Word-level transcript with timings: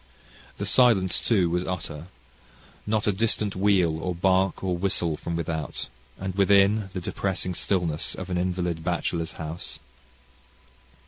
The 0.57 0.65
silence, 0.65 1.19
too, 1.21 1.47
was 1.51 1.63
utter: 1.63 2.07
not 2.87 3.05
a 3.05 3.11
distant 3.11 3.55
wheel, 3.55 3.99
or 3.99 4.15
bark, 4.15 4.63
or 4.63 4.75
whistle 4.75 5.15
from 5.15 5.35
without; 5.35 5.89
and 6.17 6.33
within 6.33 6.89
the 6.93 6.99
depressing 7.01 7.53
stillness 7.53 8.15
of 8.15 8.31
an 8.31 8.37
invalid 8.39 8.83
bachelor's 8.83 9.33
house. 9.33 9.77